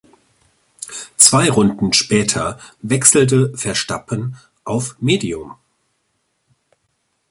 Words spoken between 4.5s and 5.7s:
auf "Medium".